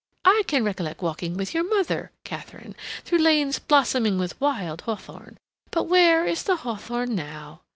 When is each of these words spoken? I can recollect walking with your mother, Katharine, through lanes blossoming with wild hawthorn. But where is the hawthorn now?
I 0.25 0.41
can 0.47 0.63
recollect 0.65 1.03
walking 1.03 1.37
with 1.37 1.53
your 1.53 1.63
mother, 1.63 2.11
Katharine, 2.23 2.73
through 3.05 3.19
lanes 3.19 3.59
blossoming 3.59 4.17
with 4.17 4.41
wild 4.41 4.81
hawthorn. 4.81 5.37
But 5.69 5.83
where 5.83 6.25
is 6.25 6.41
the 6.41 6.55
hawthorn 6.55 7.13
now? 7.13 7.61